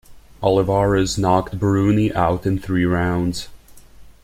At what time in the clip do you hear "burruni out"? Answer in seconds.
1.59-2.47